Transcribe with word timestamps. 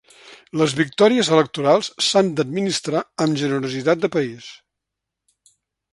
Les 0.61 0.71
victòries 0.79 1.29
electorals 1.35 1.91
s’han 2.07 2.33
d’administrar 2.39 3.05
amb 3.27 3.41
generositat 3.45 4.03
de 4.07 4.13
país. 4.19 4.51